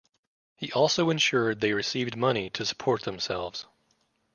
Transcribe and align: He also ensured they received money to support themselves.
He 0.57 0.71
also 0.71 1.11
ensured 1.11 1.61
they 1.61 1.73
received 1.73 2.17
money 2.17 2.49
to 2.49 2.65
support 2.65 3.03
themselves. 3.03 3.67